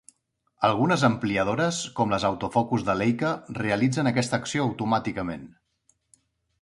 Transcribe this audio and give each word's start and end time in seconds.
Algunes 0.69 1.03
ampliadores, 1.09 1.81
com 1.99 2.15
les 2.15 2.25
Autofocus 2.29 2.87
de 2.87 2.95
Leica, 3.03 3.35
realitzen 3.61 4.11
aquesta 4.13 4.41
acció 4.43 4.67
automàticament. 4.71 5.47